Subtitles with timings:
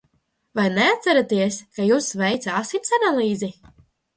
[0.59, 3.53] Vai neatceraties, kā jums veica asins analīzi?